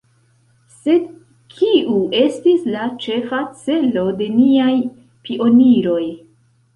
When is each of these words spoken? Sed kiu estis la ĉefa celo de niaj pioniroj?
Sed 0.75 1.03
kiu 1.57 1.97
estis 2.19 2.65
la 2.75 2.85
ĉefa 3.03 3.41
celo 3.65 4.07
de 4.23 4.29
niaj 4.39 4.71
pioniroj? 5.29 6.01